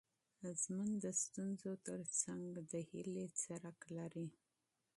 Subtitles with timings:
[0.61, 4.27] ژوند د ستونزو تر څنګ د امید څرک لري.